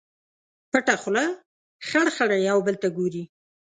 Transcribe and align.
پټه 0.71 0.95
خوله 1.01 1.25
خړ، 1.87 2.05
خړ 2.15 2.29
یو 2.49 2.57
بل 2.65 2.75
ته 2.81 2.87
ګوري 2.97 3.23